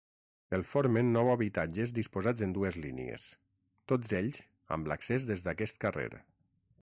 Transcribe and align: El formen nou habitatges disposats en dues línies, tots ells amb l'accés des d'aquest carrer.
El 0.57 0.63
formen 0.67 1.11
nou 1.15 1.27
habitatges 1.33 1.93
disposats 1.97 2.45
en 2.47 2.55
dues 2.55 2.79
línies, 2.87 3.27
tots 3.93 4.15
ells 4.21 4.41
amb 4.77 4.89
l'accés 4.93 5.27
des 5.33 5.49
d'aquest 5.49 5.81
carrer. 5.85 6.09